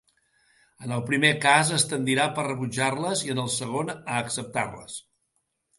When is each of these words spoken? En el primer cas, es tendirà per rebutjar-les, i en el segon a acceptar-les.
En 0.87 0.93
el 0.95 1.03
primer 1.09 1.29
cas, 1.43 1.69
es 1.77 1.85
tendirà 1.91 2.25
per 2.39 2.47
rebutjar-les, 2.49 3.23
i 3.29 3.33
en 3.35 3.45
el 3.47 3.53
segon 3.61 3.95
a 3.99 4.21
acceptar-les. 4.23 5.03